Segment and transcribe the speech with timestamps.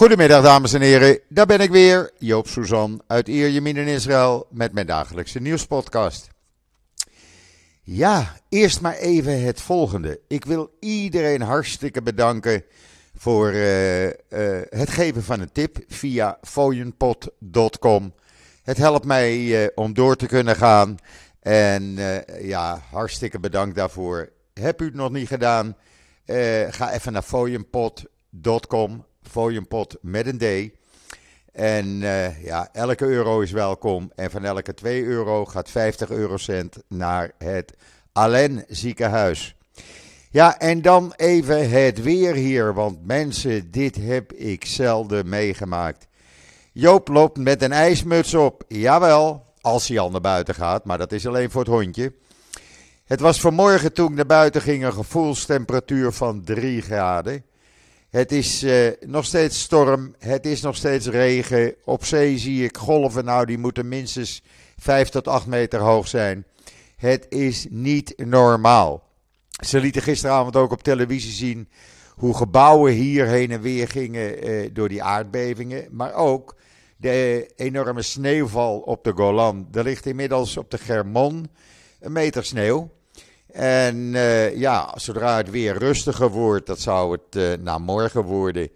[0.00, 4.72] Goedemiddag dames en heren, daar ben ik weer, Joop Suzan uit Ierjemien in Israël met
[4.72, 6.28] mijn dagelijkse nieuwspodcast.
[7.82, 10.20] Ja, eerst maar even het volgende.
[10.28, 12.64] Ik wil iedereen hartstikke bedanken
[13.16, 14.12] voor uh, uh,
[14.68, 18.14] het geven van een tip via fooienpot.com.
[18.62, 20.96] Het helpt mij uh, om door te kunnen gaan
[21.40, 21.98] en
[22.42, 24.32] ja, hartstikke bedankt daarvoor.
[24.54, 25.76] Heb u het nog niet gedaan?
[26.70, 30.78] ga even naar fooienpot.com fooienpot met een D.
[31.52, 34.12] En uh, ja, elke euro is welkom.
[34.14, 37.74] En van elke 2 euro gaat 50 eurocent naar het
[38.12, 39.54] Allen ziekenhuis.
[40.30, 42.74] Ja, en dan even het weer hier.
[42.74, 46.06] Want mensen, dit heb ik zelden meegemaakt.
[46.72, 48.64] Joop loopt met een ijsmuts op.
[48.68, 50.84] Jawel, als hij al naar buiten gaat.
[50.84, 52.12] Maar dat is alleen voor het hondje.
[53.04, 57.44] Het was vanmorgen toen ik naar buiten ging een gevoelstemperatuur van 3 graden.
[58.10, 61.74] Het is uh, nog steeds storm, het is nog steeds regen.
[61.84, 64.42] Op zee zie ik golven, nou die moeten minstens
[64.78, 66.44] 5 tot 8 meter hoog zijn.
[66.96, 69.08] Het is niet normaal.
[69.64, 71.68] Ze lieten gisteravond ook op televisie zien
[72.14, 75.88] hoe gebouwen hier heen en weer gingen uh, door die aardbevingen.
[75.90, 76.56] Maar ook
[76.96, 79.68] de enorme sneeuwval op de Golan.
[79.72, 81.50] Er ligt inmiddels op de Germon
[82.00, 82.90] een meter sneeuw.
[83.52, 88.68] En uh, ja, zodra het weer rustiger wordt, dat zou het uh, na morgen worden,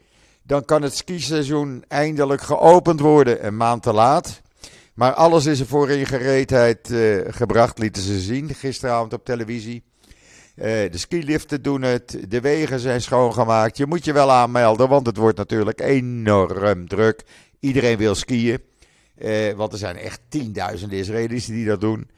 [0.43, 3.47] dan kan het skiseizoen eindelijk geopend worden.
[3.47, 4.43] Een maand te laat.
[4.95, 9.83] Maar alles is ervoor in gereedheid uh, gebracht, lieten ze zien gisteravond op televisie.
[10.55, 13.77] de skiliften doen het, de wegen zijn schoongemaakt.
[13.77, 17.23] Je moet je wel aanmelden, want het wordt natuurlijk enorm druk.
[17.61, 18.59] Iedereen wil skiën,
[19.57, 22.09] want er zijn echt tienduizenden Israëli's die dat doen.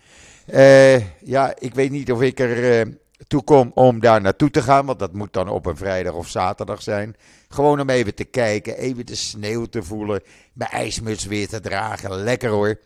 [0.55, 2.95] Uh, ja, ik weet niet of ik er uh,
[3.27, 4.87] toe kom om daar naartoe te gaan.
[4.87, 7.17] Want dat moet dan op een vrijdag of zaterdag zijn.
[7.49, 10.23] Gewoon om even te kijken, even de sneeuw te voelen.
[10.53, 12.11] Mijn ijsmuts weer te dragen.
[12.11, 12.81] Lekker hoor.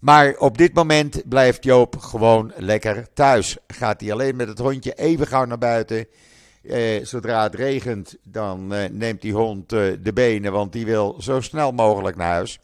[0.00, 3.56] Maar op dit moment blijft Joop gewoon lekker thuis.
[3.66, 6.06] Gaat hij alleen met het hondje even gauw naar buiten.
[6.62, 11.72] Uh, zodra het regent, dan neemt die hond de benen, want die wil zo snel
[11.72, 12.60] mogelijk naar huis.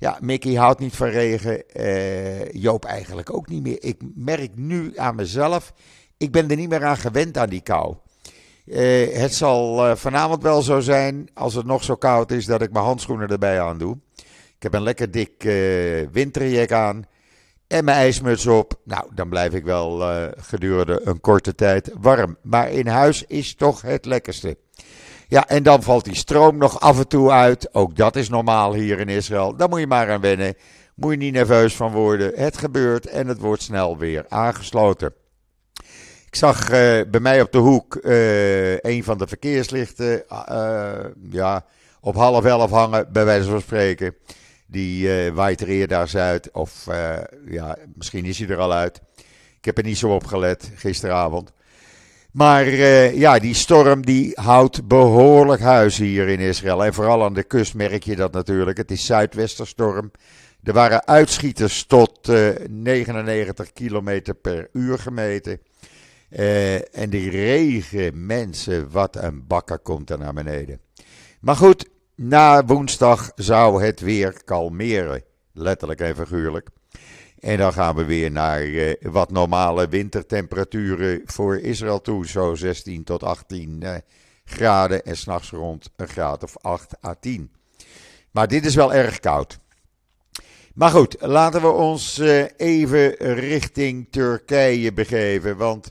[0.00, 1.62] Ja, Mickey houdt niet van regen.
[1.76, 3.76] Uh, Joop eigenlijk ook niet meer.
[3.80, 5.72] Ik merk nu aan mezelf,
[6.16, 7.94] ik ben er niet meer aan gewend aan die kou.
[8.64, 12.62] Uh, het zal uh, vanavond wel zo zijn, als het nog zo koud is, dat
[12.62, 13.98] ik mijn handschoenen erbij aan doe.
[14.56, 15.42] Ik heb een lekker dik
[16.12, 17.04] winterjack aan
[17.66, 18.80] en mijn ijsmuts op.
[18.84, 20.02] Nou, dan blijf ik wel
[20.36, 22.36] gedurende een korte tijd warm.
[22.42, 24.56] Maar in huis is toch het lekkerste.
[25.30, 27.74] Ja, en dan valt die stroom nog af en toe uit.
[27.74, 29.56] Ook dat is normaal hier in Israël.
[29.56, 30.54] Daar moet je maar aan wennen.
[30.94, 32.32] Moet je niet nerveus van worden.
[32.34, 35.14] Het gebeurt en het wordt snel weer aangesloten.
[36.26, 40.92] Ik zag uh, bij mij op de hoek uh, een van de verkeerslichten uh,
[41.30, 41.64] ja,
[42.00, 44.14] op half elf hangen, bij wijze van spreken.
[44.66, 46.86] Die waait er eerder uit, of
[47.46, 49.00] ja, misschien is hij er al uit.
[49.58, 51.52] Ik heb er niet zo op gelet gisteravond.
[52.32, 56.84] Maar uh, ja, die storm die houdt behoorlijk huis hier in Israël.
[56.84, 58.76] En vooral aan de kust merk je dat natuurlijk.
[58.76, 60.10] Het is zuidwesterstorm.
[60.62, 65.60] Er waren uitschieters tot uh, 99 km per uur gemeten.
[66.30, 70.80] Uh, en die regen, mensen, wat een bakker komt er naar beneden.
[71.40, 75.22] Maar goed, na woensdag zou het weer kalmeren.
[75.52, 76.68] Letterlijk en figuurlijk.
[77.40, 82.26] En dan gaan we weer naar uh, wat normale wintertemperaturen voor Israël toe.
[82.26, 83.94] Zo 16 tot 18 uh,
[84.44, 87.50] graden en s'nachts rond een graad of 8 à 10.
[88.30, 89.58] Maar dit is wel erg koud.
[90.74, 95.56] Maar goed, laten we ons uh, even richting Turkije begeven.
[95.56, 95.90] Want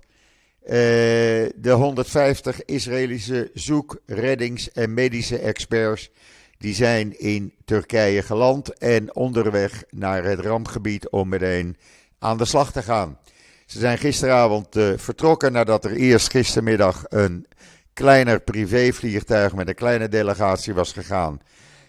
[1.55, 6.11] de 150 Israëlische zoek-, reddings- en medische experts
[6.59, 11.77] die zijn in Turkije geland en onderweg naar het rampgebied om meteen
[12.19, 13.17] aan de slag te gaan.
[13.65, 17.47] Ze zijn gisteravond uh, vertrokken nadat er eerst gistermiddag een
[17.93, 21.41] kleiner privévliegtuig met een kleine delegatie was gegaan.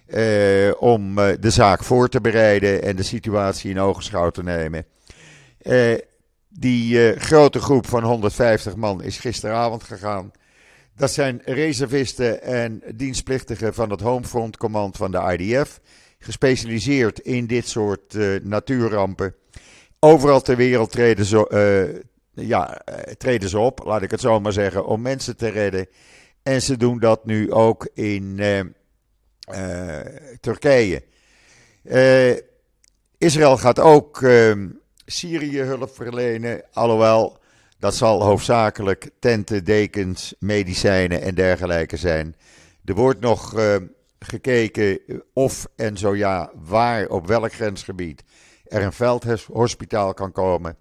[0.07, 4.87] Uh, om uh, de zaak voor te bereiden en de situatie in ogenschouw te nemen.
[6.49, 10.31] die grote groep van 150 man is gisteravond gegaan.
[10.97, 15.81] Dat zijn reservisten en dienstplichtigen van het Homefront Command van de IDF.
[16.19, 19.35] Gespecialiseerd in dit soort uh, natuurrampen.
[19.99, 21.51] Overal ter wereld treden ze,
[22.35, 25.49] uh, ja, uh, treden ze op, laat ik het zo maar zeggen, om mensen te
[25.49, 25.87] redden.
[26.43, 28.41] En ze doen dat nu ook in
[30.41, 31.03] Turkije.
[33.19, 34.25] Israël gaat ook
[35.07, 37.40] Syrië hulp verlenen, alhoewel
[37.81, 42.37] dat zal hoofdzakelijk tenten, dekens, medicijnen en dergelijke zijn.
[42.85, 43.77] Er wordt nog uh,
[44.19, 45.01] gekeken
[45.33, 48.25] of en zo ja, waar, op welk grensgebied
[48.65, 50.77] er een veldhospitaal kan komen.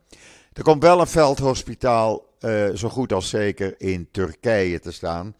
[0.53, 5.35] Er komt wel een veldhospitaal, uh, zo goed als zeker, in Turkije te staan.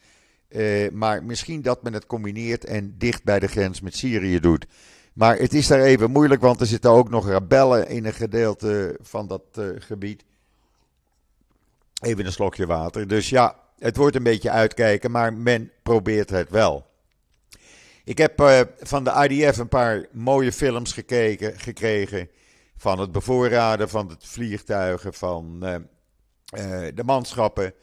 [0.50, 4.66] Uh, maar misschien dat men het combineert en dicht bij de grens met Syrië doet.
[5.14, 9.00] Maar het is daar even moeilijk, want er zitten ook nog rebellen in een gedeelte
[9.02, 9.44] van dat
[9.80, 10.24] gebied.
[12.00, 13.08] Even een slokje water.
[13.08, 16.88] Dus ja, het wordt een beetje uitkijken, maar men probeert het wel.
[18.04, 22.30] Ik heb uh, van de IDF een paar mooie films gekeken, gekregen.
[22.78, 27.74] Van het bevoorraden van het vliegtuigen, van uh, uh, de manschappen.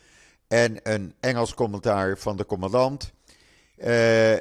[0.48, 3.12] En een Engels commentaar van de commandant.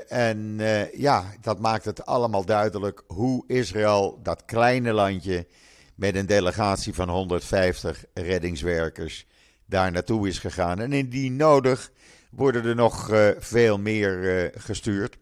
[0.07, 0.57] en
[0.93, 5.47] ja, dat maakt het allemaal duidelijk hoe Israël, dat kleine landje
[5.95, 9.25] met een delegatie van 150 reddingswerkers,
[9.65, 10.79] daar naartoe is gegaan.
[10.79, 11.91] En indien nodig
[12.29, 15.17] worden er nog uh, veel meer uh, gestuurd.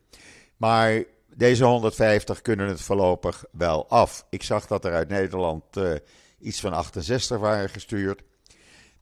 [0.58, 1.04] Maar
[1.36, 4.26] deze 150 kunnen het voorlopig wel af.
[4.30, 5.94] Ik zag dat er uit Nederland uh,
[6.40, 8.24] iets van 68 waren gestuurd.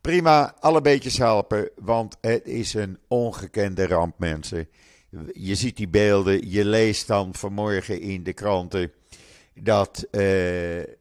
[0.01, 4.67] Prima, alle beetjes helpen, want het is een ongekende ramp, mensen.
[5.33, 8.91] Je ziet die beelden, je leest dan vanmorgen in de kranten
[9.53, 10.07] dat,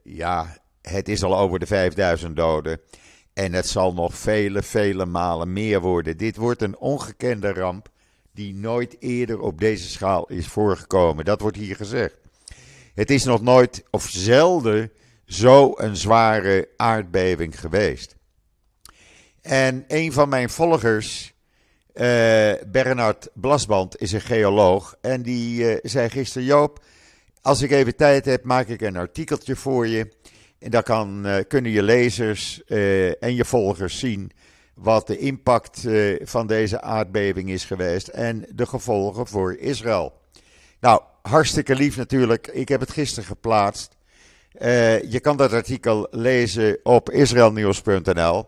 [0.02, 2.80] ja, het is al over de 5000 doden.
[3.32, 6.16] En het zal nog vele, vele malen meer worden.
[6.16, 7.88] Dit wordt een ongekende ramp
[8.32, 11.24] die nooit eerder op deze schaal is voorgekomen.
[11.24, 12.14] Dat wordt hier gezegd.
[12.94, 14.92] Het is nog nooit of zelden
[15.24, 18.16] zo een zware aardbeving geweest.
[19.40, 21.32] En een van mijn volgers,
[21.94, 24.96] uh, Bernard Blasband, is een geoloog.
[25.00, 26.84] En die uh, zei gisteren: Joop,
[27.42, 30.08] als ik even tijd heb, maak ik een artikeltje voor je.
[30.60, 34.30] En daar kan, uh, kunnen je lezers uh, en je volgers zien
[34.74, 40.12] wat de impact uh, van deze aardbeving is geweest en de gevolgen voor Israël.
[40.80, 42.46] Nou, hartstikke lief natuurlijk.
[42.46, 43.96] Ik heb het gisteren geplaatst.
[45.08, 48.46] je kan dat artikel lezen op israelnieuws.nl,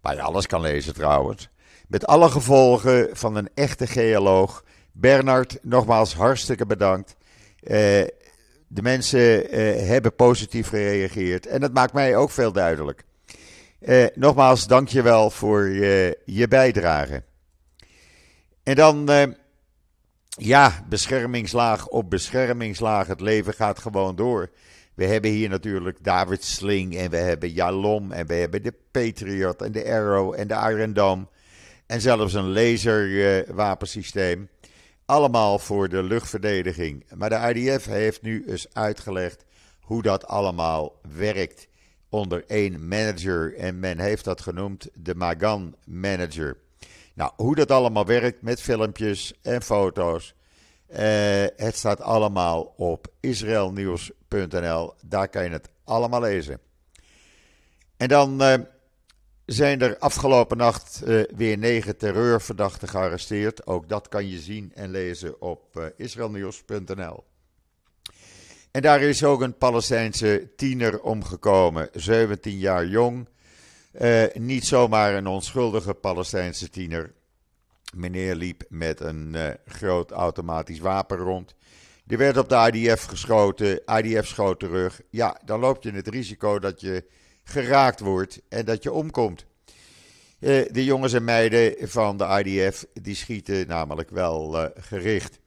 [0.00, 1.48] waar je alles kan lezen trouwens.
[1.88, 4.64] Met alle gevolgen van een echte geoloog.
[4.92, 7.16] Bernard, nogmaals hartstikke bedankt.
[8.68, 13.04] De mensen uh, hebben positief gereageerd en dat maakt mij ook veel duidelijk.
[13.80, 15.68] Uh, nogmaals, dank je wel voor
[16.24, 17.22] je bijdrage.
[18.62, 19.10] En dan,
[20.28, 23.06] ja, beschermingslaag op beschermingslaag.
[23.06, 24.50] Het leven gaat gewoon door.
[24.96, 29.62] We hebben hier natuurlijk David Sling en we hebben Jalom en we hebben de Patriot
[29.62, 31.26] en de Arrow en de Iron Dome.
[31.86, 34.48] En zelfs een laserwapensysteem.
[35.06, 37.04] Allemaal voor de luchtverdediging.
[37.14, 39.44] Maar de IDF heeft nu eens uitgelegd
[39.80, 41.68] hoe dat allemaal werkt
[42.08, 43.56] onder één manager.
[43.56, 46.56] En men heeft dat genoemd de Magan Manager.
[47.14, 50.34] Nou, hoe dat allemaal werkt met filmpjes en foto's.
[50.86, 54.94] Eh, het staat allemaal op israelnieuws.nl.
[55.04, 56.60] Daar kan je het allemaal lezen.
[57.96, 58.54] En dan eh,
[59.46, 63.66] zijn er afgelopen nacht uh, weer negen terreurverdachten gearresteerd.
[63.66, 67.16] Ook dat kan je zien en lezen op uh.
[68.70, 73.28] En daar is ook een Palestijnse tiener omgekomen, 17 jaar jong.
[74.00, 77.12] Uh, niet zomaar een onschuldige Palestijnse tiener.
[77.94, 81.54] Meneer liep met een groot automatisch wapen rond.
[82.04, 83.82] Die werd op de IDF geschoten.
[83.86, 85.00] IDF schoot terug.
[85.10, 87.04] Ja, dan loop je het risico dat je
[87.48, 89.46] geraakt wordt en dat je omkomt.
[90.40, 95.38] Uh, de jongens en meiden van de IDF die schieten namelijk wel uh, gericht.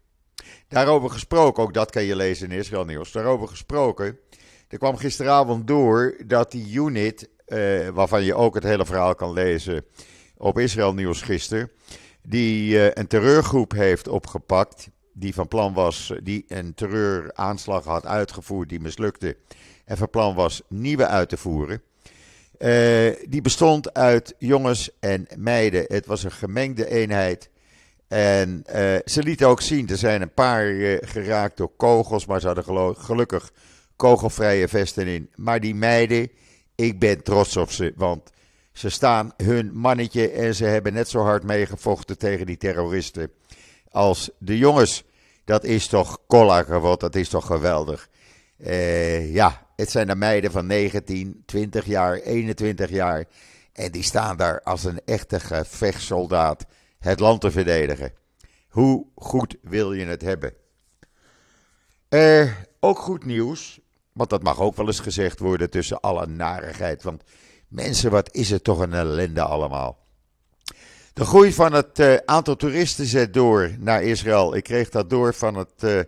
[0.68, 3.12] Daarover gesproken, ook dat kan je lezen in Israël Nieuws.
[3.12, 4.20] Daarover gesproken,
[4.68, 9.34] er kwam gisteravond door dat die unit, uh, waarvan je ook het hele verhaal kan
[9.34, 9.86] lezen
[10.38, 11.72] op Israël Nieuws gisteren,
[12.22, 18.80] die een terreurgroep heeft opgepakt, die van plan was, die een terreuraanslag had uitgevoerd, die
[18.80, 19.38] mislukte,
[19.86, 21.82] en van plan was nieuwe uit te voeren.
[22.60, 25.86] Uh, die bestond uit jongens en meiden.
[25.88, 27.50] Het was een gemengde eenheid.
[28.08, 32.40] En uh, ze lieten ook zien, er zijn een paar uh, geraakt door kogels, maar
[32.40, 33.52] ze hadden gelukkig
[33.96, 35.30] kogelvrije vesten in.
[35.36, 36.30] Maar die meiden,
[36.76, 38.32] ik ben trots op ze, want
[38.74, 43.32] ze staan hun mannetje en ze hebben net zo hard meegevochten tegen die terroristen
[43.92, 45.04] als de jongens.
[45.46, 48.10] Dat is toch kollager, dat is toch geweldig.
[49.32, 53.26] Ja, het zijn de meiden van 19, 20 jaar, 21 jaar.
[53.74, 56.66] En die staan daar als een echte gevechtssoldaat
[57.00, 58.14] het land te verdedigen.
[58.70, 60.54] Hoe goed wil je het hebben?
[62.10, 63.80] Uh, ook goed nieuws,
[64.14, 67.04] want dat mag ook wel eens gezegd worden tussen alle narigheid.
[67.04, 67.24] Want
[67.68, 69.98] mensen, wat is het toch een ellende allemaal.
[71.14, 74.56] De groei van het uh, aantal toeristen zet door naar Israël.
[74.56, 76.00] Ik kreeg dat door van het uh,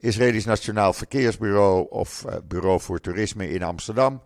[0.00, 4.22] Israëlisch Nationaal Verkeersbureau of uh, Bureau voor Toerisme in Amsterdam.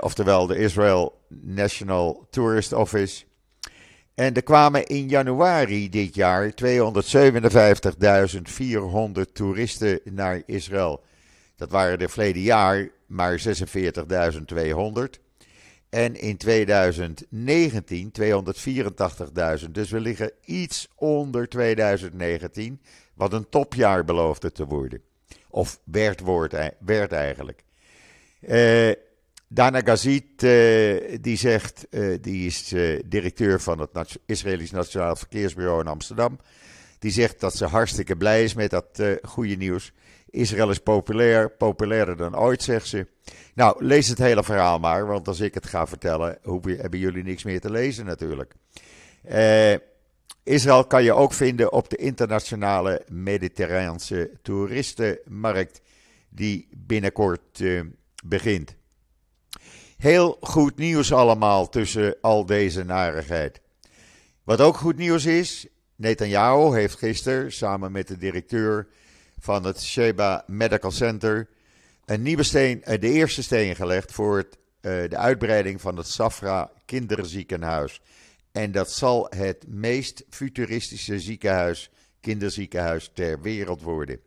[0.00, 3.24] oftewel de Israel National Tourist Office.
[4.14, 6.54] En er kwamen in januari dit jaar 257.400
[9.32, 11.02] toeristen naar Israël.
[11.56, 13.44] Dat waren er verleden jaar maar 46.200.
[15.88, 18.12] En in 2019
[19.64, 19.70] 284.000.
[19.70, 22.80] Dus we liggen iets onder 2019,
[23.20, 25.02] wat een topjaar beloofde te worden.
[25.48, 26.22] Of werd,
[26.78, 27.64] werd eigenlijk.
[28.40, 28.92] Uh,
[29.48, 32.74] Dana Gazit, uh, die zegt, uh, die is
[33.04, 36.38] directeur van het Israëlisch Nationaal Verkeersbureau in Amsterdam.
[36.98, 39.92] Die zegt dat ze hartstikke blij is met dat goede nieuws.
[40.30, 43.06] Israël is populair, populairder dan ooit, zegt ze.
[43.54, 47.42] Nou, lees het hele verhaal maar, want als ik het ga vertellen, hebben jullie niks
[47.42, 48.54] meer te lezen natuurlijk.
[49.28, 49.74] Uh,
[50.42, 55.80] Israël kan je ook vinden op de internationale Mediterraanse toeristenmarkt,
[56.28, 57.82] die binnenkort uh,
[58.24, 58.74] begint.
[59.96, 63.60] Heel goed nieuws allemaal tussen al deze narigheid.
[64.44, 65.66] Wat ook goed nieuws is,
[65.96, 68.88] Netanyahu heeft gisteren samen met de directeur
[69.38, 71.48] van het Sheba Medical Center
[72.04, 76.06] een nieuwe steen, eh, de eerste steen gelegd voor het, eh, de uitbreiding van het
[76.06, 78.00] Safra kinderziekenhuis.
[78.52, 81.90] En dat zal het meest futuristische ziekenhuis,
[82.20, 84.20] kinderziekenhuis ter wereld worden.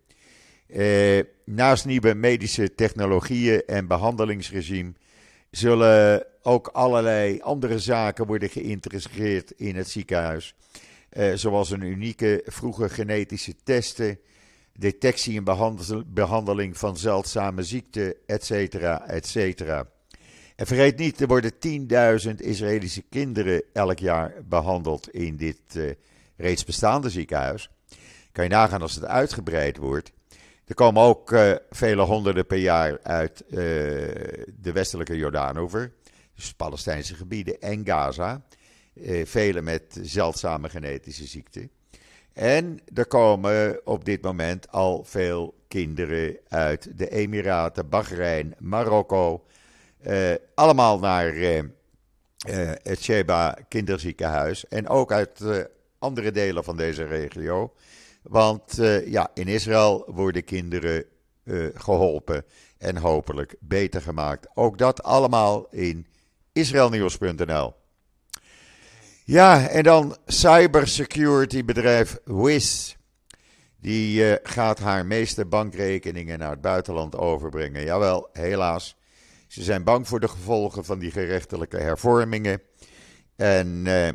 [0.67, 4.93] Eh, naast nieuwe medische technologieën en behandelingsregime
[5.51, 10.55] zullen ook allerlei andere zaken worden geïntegreerd in het ziekenhuis.
[11.09, 14.19] Eh, zoals een unieke vroege genetische testen,
[14.73, 18.51] detectie en behandeling van zeldzame ziekten, etc.
[19.07, 19.92] etcetera.
[20.65, 21.51] Vergeet niet, er worden
[22.27, 25.91] 10.000 Israëlische kinderen elk jaar behandeld in dit uh,
[26.37, 27.69] reeds bestaande ziekenhuis.
[28.31, 30.11] Kan je nagaan als het uitgebreid wordt.
[30.65, 33.57] Er komen ook uh, vele honderden per jaar uit uh,
[34.59, 35.93] de westelijke Jordaanover,
[36.35, 38.41] dus Palestijnse gebieden en Gaza.
[39.23, 41.69] vele met zeldzame genetische ziekten.
[42.33, 49.45] En er komen op dit moment al veel kinderen uit de Emiraten, Bahrein, Marokko.
[50.07, 51.63] Uh, allemaal naar uh, uh,
[52.83, 54.67] het Sheba kinderziekenhuis.
[54.67, 55.43] En ook uit
[55.99, 57.73] andere delen van deze regio.
[58.21, 61.05] Want ja, in Israël worden kinderen
[61.73, 62.45] geholpen
[62.77, 64.47] en hopelijk beter gemaakt.
[64.53, 66.07] Ook dat allemaal in
[66.53, 67.73] israelnieuws.nl.
[69.23, 72.95] Ja, en dan cybersecurity bedrijf Wiz.
[73.79, 77.83] Die gaat haar meeste bankrekeningen naar het buitenland overbrengen.
[77.83, 78.95] Jawel, helaas.
[79.53, 82.61] Ze zijn bang voor de gevolgen van die gerechtelijke hervormingen.
[83.35, 84.07] En uh,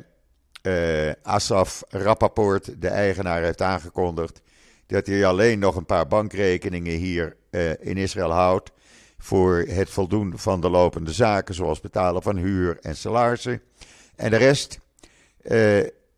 [0.63, 4.43] uh, Asaf Rappaport, de eigenaar, heeft aangekondigd
[4.87, 7.37] dat hij alleen nog een paar bankrekeningen hier
[7.81, 8.71] in Israël houdt.
[9.19, 13.63] Voor het voldoen van de lopende zaken, zoals betalen van huur en salarissen.
[14.17, 14.79] En de rest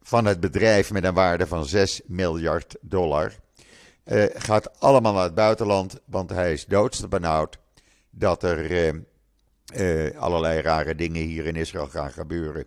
[0.02, 3.32] van het bedrijf met een waarde van 6 miljard dollar.
[4.34, 7.58] Gaat allemaal naar het buitenland, want hij is doodste benauwd
[8.10, 9.04] dat er
[9.76, 12.66] uh, allerlei rare dingen hier in Israël gaan gebeuren.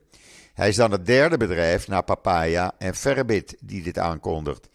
[0.53, 4.69] Hij is dan het derde bedrijf na Papaya en Verbit die dit aankondigt.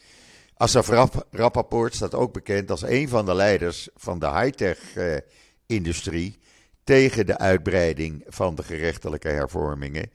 [0.54, 0.88] Asaf
[1.30, 6.38] Rappaport staat ook bekend als een van de leiders van de high-tech-industrie
[6.84, 10.10] tegen de uitbreiding van de gerechtelijke hervormingen.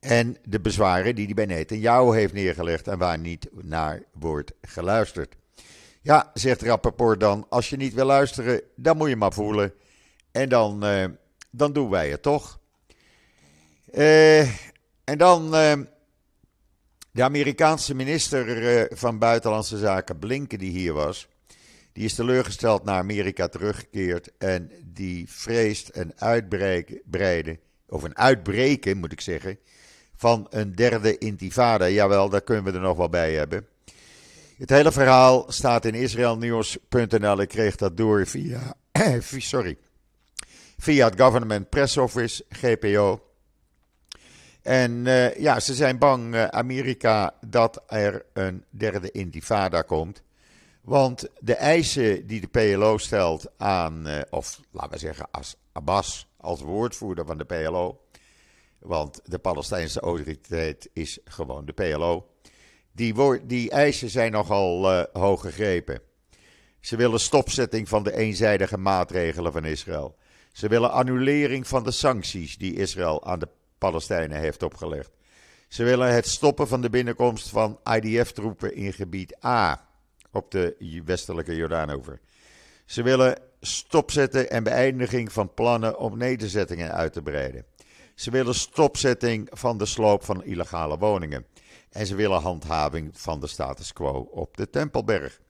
[0.00, 5.36] En de bezwaren die hij bij Netanyahu heeft neergelegd en waar niet naar wordt geluisterd.
[6.02, 9.72] Ja, zegt Rappaport dan, als je niet wil luisteren, dan moet je maar voelen.
[10.32, 11.04] En dan, uh,
[11.50, 12.58] dan doen wij het toch.
[13.94, 14.40] Uh,
[15.04, 15.72] en dan uh,
[17.12, 21.28] de Amerikaanse minister van Buitenlandse Zaken, Blinken, die hier was.
[21.92, 29.12] Die is teleurgesteld naar Amerika teruggekeerd en die vreest een uitbreiden, of een uitbreken moet
[29.12, 29.58] ik zeggen,
[30.16, 31.88] van een derde intifada.
[31.88, 33.66] Jawel, daar kunnen we er nog wel bij hebben.
[34.58, 37.40] Het hele verhaal staat in israelnieuws.nl.
[37.40, 38.74] Ik kreeg dat door via,
[39.20, 39.76] sorry,
[40.78, 43.20] via het Government Press Office, GPO.
[44.62, 50.22] En uh, ja, ze zijn bang, uh, Amerika, dat er een derde intifada komt.
[50.82, 56.26] Want de eisen die de PLO stelt aan, uh, of laten we zeggen, als Abbas
[56.36, 58.00] als woordvoerder van de PLO,
[58.78, 62.26] want de Palestijnse autoriteit is gewoon de PLO.
[62.92, 66.00] Die, die eisen zijn nogal hoog gegrepen.
[66.80, 70.16] Ze willen stopzetting van de eenzijdige maatregelen van Israël.
[70.56, 73.48] Ze willen annulering van de sancties die Israël aan de
[73.78, 75.10] Palestijnen heeft opgelegd.
[75.68, 79.88] Ze willen het stoppen van de binnenkomst van IDF-troepen in gebied A
[80.32, 82.20] op de westelijke Jordaanover.
[82.84, 87.64] Ze willen stopzetten en beëindiging van plannen om nederzettingen uit te breiden.
[88.14, 91.46] Ze willen stopzetting van de sloop van illegale woningen.
[91.90, 95.40] En ze willen handhaving van de status quo op de Tempelberg.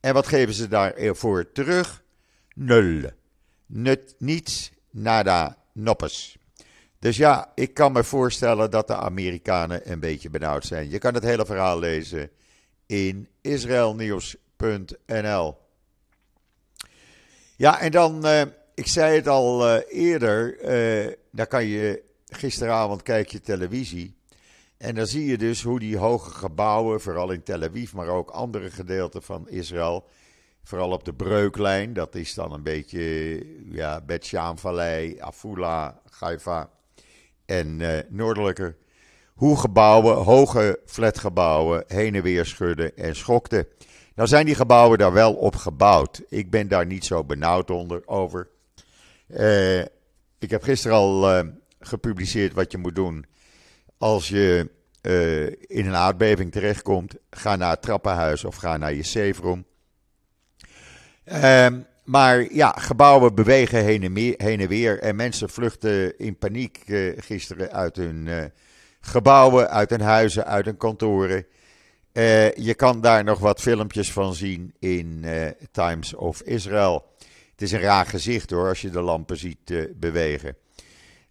[0.00, 2.02] En wat geven ze daarvoor terug?
[2.54, 3.20] Nul.
[3.74, 6.36] Nut, niets, nada, noppes.
[6.98, 10.90] Dus ja, ik kan me voorstellen dat de Amerikanen een beetje benauwd zijn.
[10.90, 12.30] Je kan het hele verhaal lezen
[12.86, 15.56] in israelnieuws.nl.
[17.56, 18.42] Ja, en dan, uh,
[18.74, 20.64] ik zei het al uh, eerder,
[21.06, 24.16] uh, dan kan je gisteravond kijk je televisie.
[24.76, 28.30] En dan zie je dus hoe die hoge gebouwen, vooral in Tel Aviv, maar ook
[28.30, 30.04] andere gedeelten van Israël,
[30.62, 36.70] vooral op de breuklijn, dat is dan een beetje ja, Bet Vallei, Afula, Haifa
[37.46, 38.76] en uh, noordelijker,
[39.34, 43.66] hoe gebouwen, hoge flatgebouwen, heen en weer schudden en schokten.
[44.14, 46.22] Nou zijn die gebouwen daar wel op gebouwd.
[46.28, 48.48] Ik ben daar niet zo benauwd onder, over.
[49.26, 49.80] Uh,
[50.38, 51.48] ik heb gisteren al uh,
[51.80, 53.26] gepubliceerd wat je moet doen
[53.98, 54.70] als je
[55.66, 57.14] in een aardbeving terechtkomt.
[57.30, 59.64] Ga naar het trappenhuis of ga naar je safe room.
[61.24, 64.98] Ehm, maar ja, gebouwen bewegen heen en, weer.
[64.98, 68.44] En mensen vluchten in paniek uh, gisteren uit hun uh,
[69.00, 71.46] gebouwen, uit hun huizen, uit hun kantoren.
[72.54, 75.24] je kan daar nog wat filmpjes van zien in
[75.72, 77.06] Times of Israel.
[77.50, 80.56] Het is een raar gezicht hoor, als je de lampen ziet bewegen.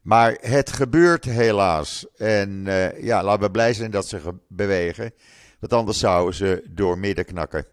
[0.02, 2.06] Maar het gebeurt helaas.
[2.18, 2.64] En
[3.02, 5.14] ja, laten we blij zijn dat ze bewegen.
[5.60, 7.66] Want anders zouden ze door midden knakken.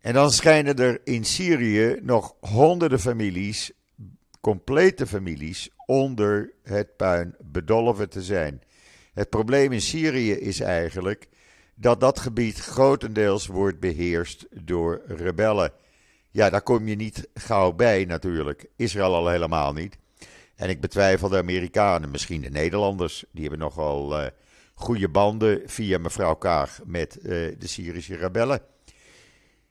[0.00, 3.72] En dan schijnen er in Syrië nog honderden families,
[4.40, 8.62] complete families, onder het puin bedolven te zijn.
[9.12, 11.28] Het probleem in Syrië is eigenlijk
[11.74, 15.72] dat dat gebied grotendeels wordt beheerst door rebellen.
[16.30, 18.66] Ja, daar kom je niet gauw bij natuurlijk.
[18.76, 19.98] Israël al helemaal niet.
[20.54, 24.26] En ik betwijfel de Amerikanen, misschien de Nederlanders, die hebben nogal uh,
[24.74, 27.24] goede banden via mevrouw Kaag met uh,
[27.58, 28.60] de Syrische rebellen.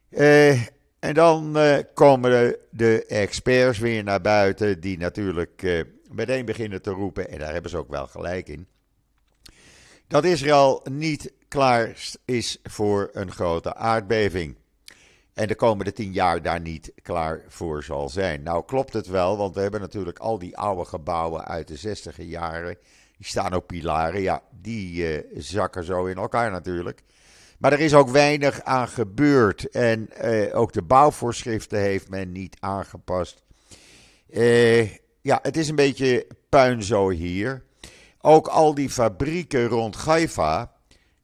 [0.10, 0.62] Uh,
[1.00, 1.58] en dan
[1.94, 7.54] komen de, de, experts weer naar buiten, die natuurlijk meteen beginnen te roepen, en daar
[7.54, 8.68] hebben ze ook wel gelijk in,
[10.08, 14.56] dat Israël niet klaar is voor een grote aardbeving
[15.34, 18.44] en de komende tien jaar daar niet klaar voor zal zijn.
[18.44, 22.24] Nou klopt het wel, want we hebben natuurlijk al die oude gebouwen uit de zestiger
[22.24, 22.78] jaren.
[23.18, 27.04] Die staan op pilaren, ja, die zakken zo in elkaar natuurlijk.
[27.58, 32.58] Maar er is ook weinig aan gebeurd en uh, ook de bouwvoorschriften heeft men niet
[32.60, 33.44] aangepast.
[34.30, 34.90] Uh,
[35.22, 37.64] ja, het is een beetje puinzo hier.
[38.22, 40.72] Ook al die fabrieken rond Haifa,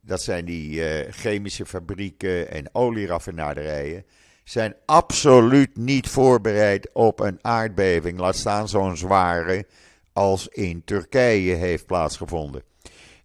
[0.02, 4.06] dat zijn die uh, chemische fabrieken en olieraffinaderijen,
[4.44, 8.20] zijn absoluut niet voorbereid op een aardbeving.
[8.20, 9.66] Laat staan zo'n zware
[10.14, 12.64] als in Turkije heeft plaatsgevonden.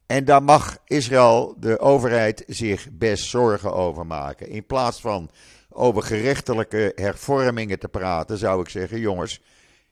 [0.08, 4.48] En daar mag Israël, de overheid, zich best zorgen over maken.
[4.48, 5.30] In plaats van
[5.68, 9.40] over gerechtelijke hervormingen te praten, zou ik zeggen: jongens,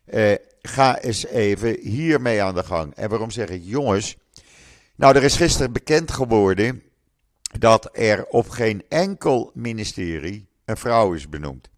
[0.05, 2.95] eh, ga eens even hiermee aan de gang.
[2.95, 4.17] En waarom zeg ik jongens?
[4.95, 6.83] Nou, er is gisteren bekend geworden
[7.59, 11.69] dat er op geen enkel ministerie een vrouw is benoemd.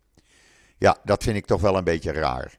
[0.76, 2.57] Ja, dat vind ik toch wel een beetje raar.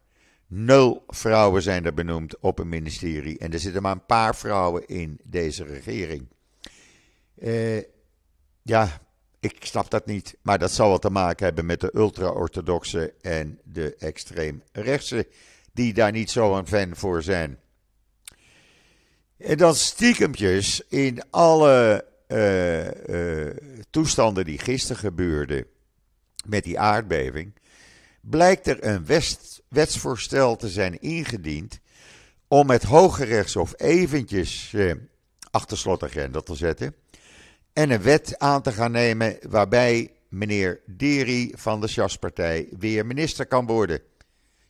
[0.52, 4.88] Nul vrouwen zijn er benoemd op een ministerie en er zitten maar een paar vrouwen
[4.88, 6.28] in deze regering.
[7.36, 7.82] Uh,
[8.62, 9.02] ja,
[9.40, 13.60] ik snap dat niet, maar dat zal wel te maken hebben met de ultra-orthodoxe en
[13.64, 15.28] de extreem-rechtse,
[15.74, 17.60] die daar niet zo een fan voor zijn.
[19.38, 23.56] En dan stiekempjes in alle uh, uh,
[23.90, 25.66] toestanden die gisteren gebeurden
[26.46, 27.54] met die aardbeving,
[28.22, 31.80] blijkt er een west, wetsvoorstel te zijn ingediend
[32.48, 34.94] om het Hoge Rechtshof eventjes uh,
[35.52, 36.96] achter slot en grendel te zetten
[37.74, 43.46] en een wet aan te gaan nemen waarbij meneer Deri van de Sjaspartij weer minister
[43.46, 44.02] kan worden.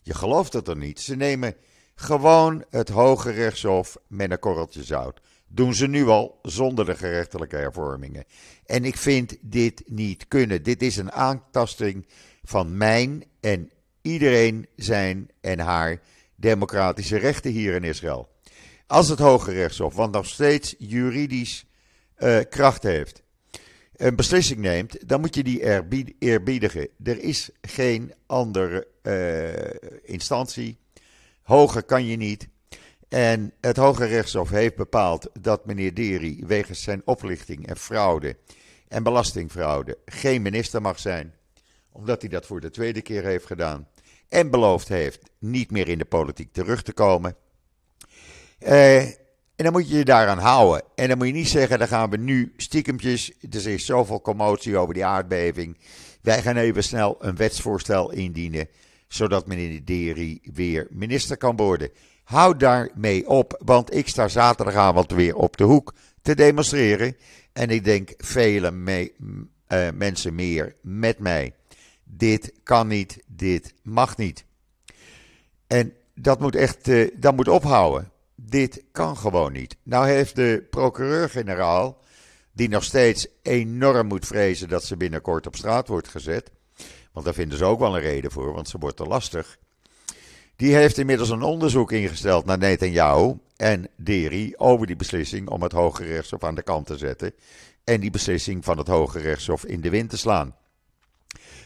[0.01, 0.99] Je gelooft het er niet.
[0.99, 1.55] Ze nemen
[1.95, 5.21] gewoon het Hoge Rechtshof met een korreltje zout.
[5.47, 8.25] Doen ze nu al zonder de gerechtelijke hervormingen.
[8.65, 10.63] En ik vind dit niet kunnen.
[10.63, 12.07] Dit is een aantasting
[12.43, 15.99] van mijn en iedereen zijn en haar
[16.35, 18.29] democratische rechten hier in Israël.
[18.88, 21.65] Als het Hoge Rechtshof, wat nog steeds juridisch
[22.17, 23.23] uh, kracht heeft,
[23.95, 25.63] een beslissing neemt, dan moet je die
[26.19, 26.88] eerbiedigen.
[27.03, 30.77] Er is geen andere uh, instantie.
[31.41, 32.47] Hoger kan je niet.
[33.09, 38.38] En het Hoge Rechtshof heeft bepaald dat meneer Deri wegens zijn oplichting en fraude
[38.88, 41.33] en belastingfraude geen minister mag zijn,
[41.91, 43.88] omdat hij dat voor de tweede keer heeft gedaan
[44.30, 47.36] en beloofd heeft niet meer in de politiek terug te komen.
[48.60, 49.02] Eh,
[49.56, 50.84] en dan moet je je daaraan houden.
[50.95, 54.78] En dan moet je niet zeggen, dan gaan we nu stiekempjes, er is zoveel commotie
[54.78, 55.78] over die aardbeving.
[56.21, 58.67] Wij gaan even snel een wetsvoorstel indienen,
[59.08, 61.89] zodat meneer Deri weer minister kan worden.
[62.23, 67.17] Houd daarmee op, want ik sta zaterdagavond weer op de hoek te demonstreren.
[67.54, 68.71] En ik denk vele
[69.67, 71.54] uh, mensen meer met mij.
[72.11, 74.45] Dit kan niet, dit mag niet.
[75.67, 78.11] En dat moet echt, uh, dat moet ophouden.
[78.35, 79.75] Dit kan gewoon niet.
[79.83, 82.01] Nou heeft de procureur-generaal,
[82.51, 86.51] die nog steeds enorm moet vrezen dat ze binnenkort op straat wordt gezet,
[87.13, 89.57] want daar vinden ze ook wel een reden voor, want ze wordt te lastig.
[90.55, 95.71] Die heeft inmiddels een onderzoek ingesteld naar Netanyahu en Deri over die beslissing om het
[95.71, 97.33] Hoge Rechtshof aan de kant te zetten
[97.83, 100.55] en die beslissing van het Hoge Rechtshof in de wind te slaan.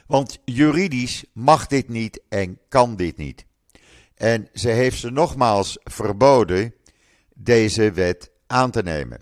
[0.08, 3.46] Want juridisch mag dit niet en kan dit niet.
[4.16, 6.74] En ze heeft ze nogmaals verboden
[7.36, 9.22] deze wet aan te nemen.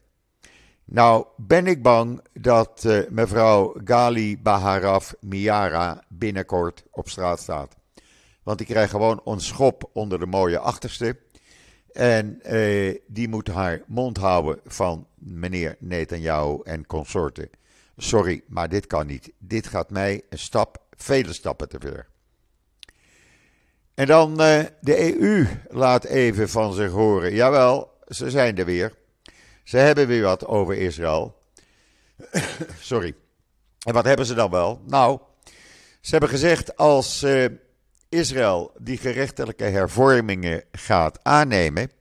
[0.86, 7.76] Nou ben ik bang dat uh, mevrouw Gali Baharaf Miara binnenkort op straat staat.
[8.44, 11.20] Want die krijgt gewoon een schop onder de mooie achterste.
[11.92, 17.50] En uh, die moet haar mond houden van meneer Netanyahu en consorten.
[18.04, 19.32] Sorry, maar dit kan niet.
[19.38, 22.08] Dit gaat mij een stap, vele stappen te ver.
[23.94, 27.34] En dan uh, de EU laat even van zich horen.
[27.34, 28.94] Jawel, ze zijn er weer.
[29.64, 31.42] Ze hebben weer wat over Israël.
[32.80, 33.16] Sorry.
[33.84, 34.82] En wat hebben ze dan wel?
[34.86, 35.20] Nou,
[36.00, 37.46] ze hebben gezegd als uh,
[38.10, 41.92] Israël die gerechtelijke hervormingen gaat aannemen,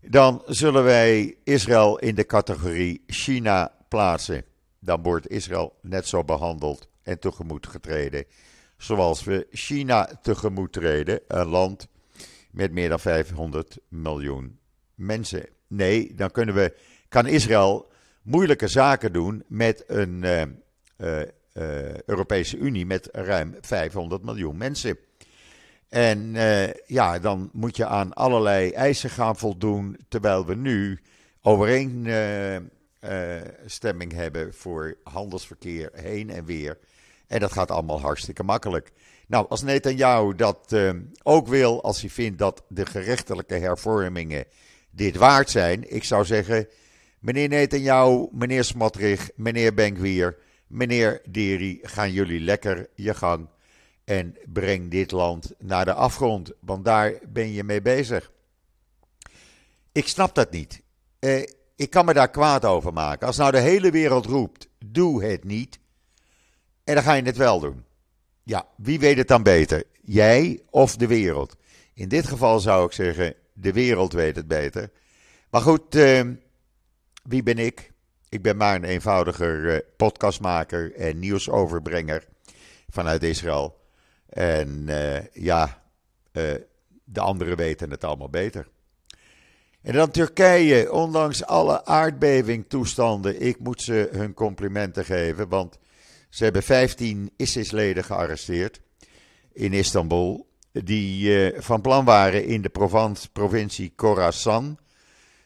[0.00, 4.44] dan zullen wij Israël in de categorie China plaatsen.
[4.80, 8.24] Dan wordt Israël net zo behandeld en tegemoet getreden
[8.78, 11.88] zoals we China tegemoet treden, een land
[12.50, 14.58] met meer dan 500 miljoen
[14.94, 15.46] mensen.
[15.66, 16.74] Nee, dan kunnen we,
[17.08, 17.90] kan Israël
[18.22, 21.20] moeilijke zaken doen met een uh, uh,
[21.54, 24.98] uh, Europese Unie met ruim 500 miljoen mensen.
[25.88, 26.36] En
[26.86, 31.00] ja, dan moet je aan allerlei eisen gaan voldoen, terwijl we nu
[33.00, 36.78] overeenstemming hebben voor handelsverkeer heen en weer
[37.28, 38.90] en dat gaat allemaal hartstikke makkelijk.
[39.26, 40.90] Nou, als Netanyahu dat uh,
[41.22, 44.44] ook wil, als hij vindt dat de gerechtelijke hervormingen
[44.90, 46.68] dit waard zijn, ik zou zeggen,
[47.18, 53.48] meneer Netanyahu, meneer Smotrich, meneer Benkwier, meneer Deri, gaan jullie lekker je gang
[54.04, 58.32] en breng dit land naar de afgrond, want daar ben je mee bezig.
[59.92, 60.82] Ik snap dat niet.
[61.20, 61.42] Uh,
[61.78, 63.26] ik kan me daar kwaad over maken.
[63.26, 65.78] Als nou de hele wereld roept, doe het niet,
[66.84, 67.84] en dan ga je het wel doen.
[68.42, 69.84] Ja, wie weet het dan beter?
[70.02, 71.56] Jij of de wereld?
[71.94, 74.90] In dit geval zou ik zeggen, de wereld weet het beter.
[75.50, 76.22] Maar goed, uh,
[77.22, 77.92] wie ben ik?
[78.28, 82.24] Ik ben maar een eenvoudiger uh, podcastmaker en nieuwsoverbrenger
[82.88, 83.80] vanuit Israël.
[84.28, 85.82] En uh, ja,
[87.04, 88.68] de anderen weten het allemaal beter.
[89.82, 95.78] En dan Turkije, ondanks alle aardbevingtoestanden, ik moet ze hun complimenten geven, want
[96.28, 98.80] ze hebben 15 ISIS-leden gearresteerd
[99.52, 100.46] in Istanbul.
[100.72, 102.70] Die uh, van plan waren in de
[103.32, 104.78] provincie Khorasan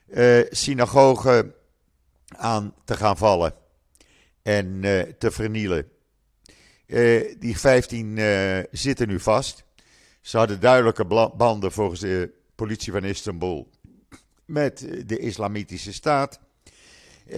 [0.09, 1.55] uh, synagogen
[2.37, 3.55] aan te gaan vallen
[4.43, 5.89] en uh, te vernielen.
[7.39, 8.19] die 15
[8.71, 9.65] zitten nu vast.
[10.21, 11.05] Ze hadden duidelijke
[11.37, 13.72] banden volgens de politie van Istanbul
[14.45, 16.41] met de Islamitische Staat.
[17.27, 17.37] Uh,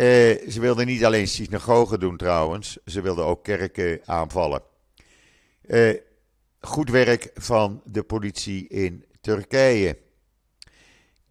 [0.49, 4.63] ze wilden niet alleen synagogen doen trouwens, ze wilden ook kerken aanvallen.
[5.67, 5.95] Uh,
[6.61, 9.99] goed werk van de politie in Turkije.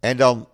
[0.00, 0.48] En dan,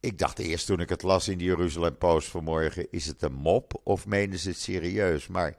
[0.00, 3.32] ik dacht eerst toen ik het las in de Jeruzalem Post vanmorgen, is het een
[3.32, 5.26] mop of menen ze het serieus?
[5.26, 5.56] Maar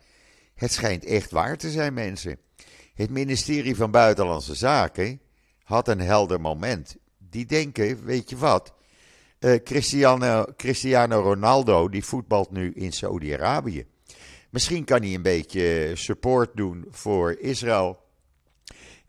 [0.56, 2.40] het schijnt echt waar te zijn, mensen.
[2.94, 5.22] Het ministerie van Buitenlandse Zaken
[5.64, 6.96] had een helder moment.
[7.18, 8.74] Die denken, weet je wat,
[9.40, 13.86] uh, Cristiano, Cristiano Ronaldo, die voetbalt nu in Saudi-Arabië.
[14.50, 18.06] Misschien kan hij een beetje support doen voor Israël.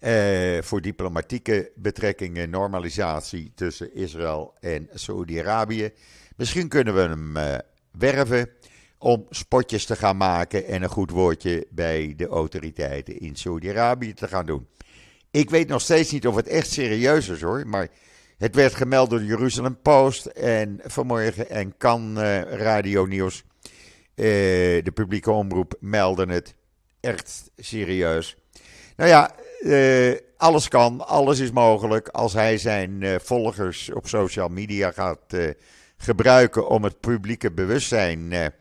[0.01, 5.91] Uh, voor diplomatieke betrekkingen, normalisatie tussen Israël en Saudi-Arabië.
[6.37, 7.59] Misschien kunnen we hem uh,
[7.91, 8.51] werven
[8.99, 14.29] om spotjes te gaan maken en een goed woordje bij de autoriteiten in Saudi-Arabië te
[14.29, 14.67] gaan doen.
[15.31, 17.89] Ik weet nog steeds niet of het echt serieus is hoor, maar
[18.39, 23.45] Het werd gemeld door de Jeruzalem Post en vanmorgen en kan uh, Radio Nieuws,
[24.15, 26.55] de publieke omroep, melden het.
[27.01, 28.37] Echt serieus.
[28.97, 29.35] Nou ja,
[30.37, 35.37] alles kan, alles is mogelijk als hij zijn volgers op social media gaat
[35.97, 38.53] gebruiken om het publieke bewustzijn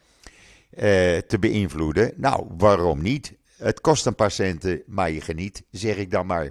[1.28, 2.14] te beïnvloeden.
[2.16, 3.34] Nou, waarom niet?
[3.58, 6.50] Het kost een paar centen, maar je geniet, zeg ik dan maar.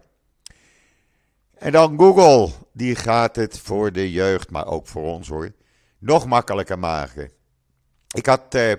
[1.58, 5.52] En dan Google, die gaat het voor de jeugd, maar ook voor ons hoor,
[5.98, 7.30] nog makkelijker maken.
[8.14, 8.72] Ik had uh,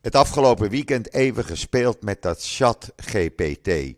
[0.00, 3.94] het afgelopen weekend even gespeeld met dat chat GPT.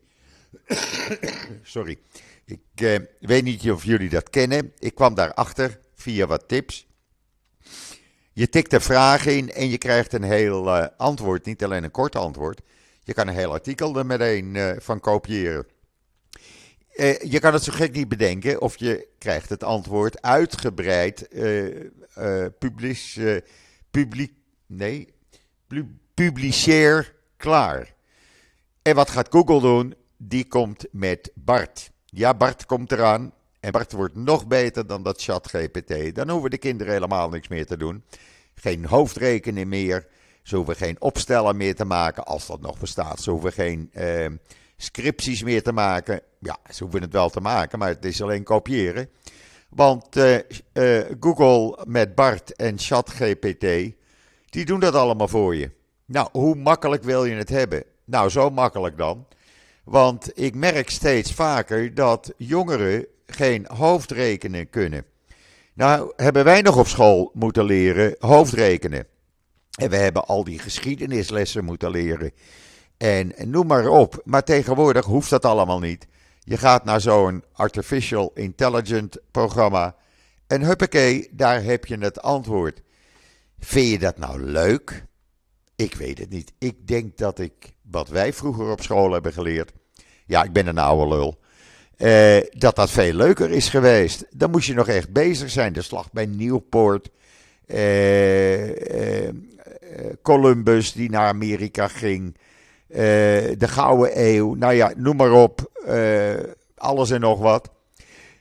[1.62, 1.98] Sorry.
[2.44, 4.72] Ik uh, weet niet of jullie dat kennen.
[4.78, 6.87] Ik kwam daarachter via wat tips.
[8.33, 11.90] Je tikt een vraag in en je krijgt een heel uh, antwoord, niet alleen een
[11.90, 12.61] kort antwoord.
[13.02, 15.66] Je kan een heel artikel er meteen van kopiëren.
[16.94, 22.46] Uh, je kan het zo gek niet bedenken of je krijgt het antwoord uitgebreid uh,
[22.59, 23.18] publis,
[23.90, 24.33] publiek,
[24.66, 25.14] nee,
[26.14, 27.94] publiceer klaar.
[28.83, 29.94] En wat gaat Google doen?
[30.16, 31.90] Die komt met Bart.
[32.05, 33.33] Ja, Bart komt eraan.
[33.61, 36.14] En Bart wordt nog beter dan dat chat GPT.
[36.14, 38.05] Dan hoeven de kinderen helemaal niks meer te doen.
[38.55, 40.07] Geen hoofdrekening meer.
[40.42, 43.20] Ze hoeven geen opstellen meer te maken, als dat nog bestaat.
[43.20, 44.26] Ze hoeven geen uh,
[44.83, 46.21] scripties meer te maken.
[46.38, 49.09] Ja, ze hoeven het wel te maken, maar het is alleen kopiëren.
[49.68, 50.35] Want uh,
[50.73, 53.95] uh, Google met Bart en ChatGPT,
[54.51, 55.71] die doen dat allemaal voor je.
[56.05, 57.85] Nou, hoe makkelijk wil je het hebben?
[58.05, 59.27] Nou, zo makkelijk dan.
[59.85, 65.05] Want ik merk steeds vaker dat jongeren geen hoofdrekenen kunnen.
[65.75, 69.07] Nou, hebben wij nog op school moeten leren hoofdrekenen.
[69.79, 72.33] En we hebben al die geschiedenislessen moeten leren.
[73.03, 74.21] En noem maar op.
[74.25, 76.07] Maar tegenwoordig hoeft dat allemaal niet.
[76.41, 79.97] Je gaat naar zo'n artificial intelligent programma.
[80.47, 82.83] En huppakee, daar heb je het antwoord.
[83.59, 85.05] Vind je dat nou leuk?
[85.77, 86.53] Ik weet het niet.
[86.59, 87.53] Ik denk dat ik,
[87.91, 89.73] wat wij vroeger op school hebben geleerd.
[90.27, 91.41] Ja, ik ben een oude lul.
[91.97, 94.27] Eh, dat dat veel leuker is geweest.
[94.31, 95.73] Dan moest je nog echt bezig zijn.
[95.73, 97.11] De slag bij Nieuwpoort.
[97.67, 99.35] Eh, eh,
[100.23, 102.37] Columbus die naar Amerika ging.
[102.92, 104.55] De Gouden Eeuw.
[104.55, 105.70] Nou ja, noem maar op.
[106.76, 107.70] alles en nog wat.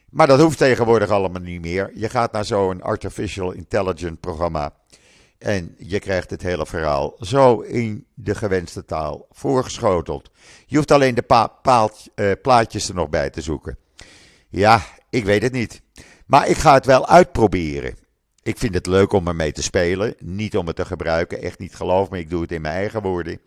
[0.10, 1.92] Maar dat hoeft tegenwoordig allemaal niet meer.
[1.94, 4.74] Je gaat naar zo'n artificial intelligent programma.
[5.38, 10.32] En je krijgt het hele verhaal zo in de gewenste taal voorgeschoteld.
[10.66, 13.78] Je hoeft alleen de paalt, uh, plaatjes er nog bij te zoeken.
[14.50, 15.82] Ja, ik weet het niet.
[16.26, 17.96] Maar ik ga het wel uitproberen.
[18.44, 20.16] Ik vind het leuk om ermee te spelen.
[20.20, 21.42] Niet om het te gebruiken.
[21.42, 22.20] Echt niet, geloof me.
[22.20, 23.40] Ik doe het in mijn eigen woorden.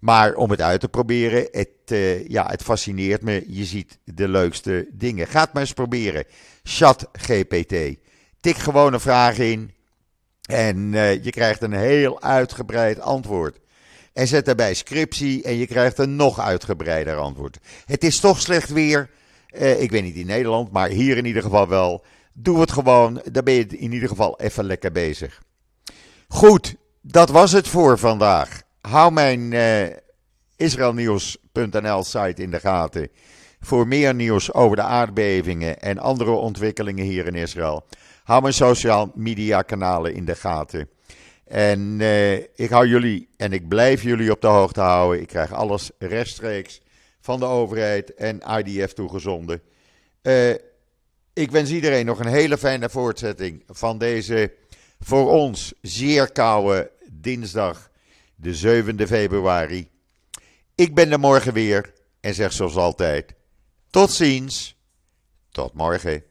[0.00, 1.48] Maar om het uit te proberen.
[1.50, 3.44] Het, uh, ja, het fascineert me.
[3.46, 5.26] Je ziet de leukste dingen.
[5.26, 6.24] Ga het maar eens proberen.
[6.62, 7.96] Chat GPT.
[8.40, 9.74] Tik gewoon een vraag in.
[10.42, 13.58] En uh, je krijgt een heel uitgebreid antwoord.
[14.12, 17.58] En zet daarbij scriptie en je krijgt een nog uitgebreider antwoord.
[17.86, 19.10] Het is toch slecht weer.
[19.52, 22.04] Uh, ik weet niet in Nederland, maar hier in ieder geval wel.
[22.32, 25.42] Doe het gewoon, dan ben je in ieder geval even lekker bezig.
[26.28, 28.62] Goed, dat was het voor vandaag.
[28.80, 29.86] Hou mijn uh,
[30.56, 33.08] israelnieuws.nl site in de gaten
[33.60, 37.86] voor meer nieuws over de aardbevingen en andere ontwikkelingen hier in Israël.
[38.24, 40.88] Hou mijn social media kanalen in de gaten.
[41.44, 45.20] En uh, ik hou jullie en ik blijf jullie op de hoogte houden.
[45.20, 46.80] Ik krijg alles rechtstreeks
[47.20, 49.62] van de overheid en IDF toegezonden.
[50.22, 50.50] Uh,
[51.32, 54.52] ik wens iedereen nog een hele fijne voortzetting van deze
[55.00, 57.89] voor ons zeer koude dinsdag,
[58.40, 59.90] de 7e februari.
[60.74, 63.34] Ik ben er morgen weer en zeg zoals altijd:
[63.90, 64.76] tot ziens,
[65.50, 66.24] tot morgen.